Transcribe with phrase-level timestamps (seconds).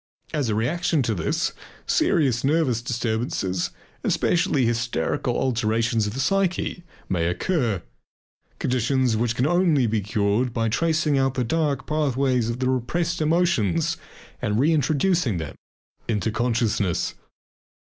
[0.33, 1.53] As a reaction to this
[1.85, 3.69] serious nervous disturbances,
[4.03, 7.83] especially hysterical alterations of the psyche, may occur,
[8.57, 9.45] conditions which can
[9.87, 13.97] be cured only by tracing out the dark pathways of the repressed emotions
[14.41, 15.53] and reintroducing them
[16.07, 17.13] into consciousness.